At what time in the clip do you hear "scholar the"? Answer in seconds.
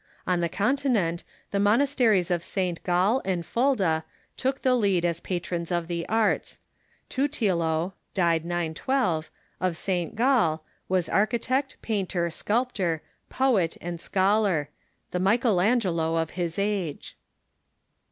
14.01-15.19